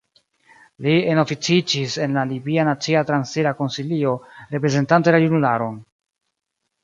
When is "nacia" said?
2.69-3.03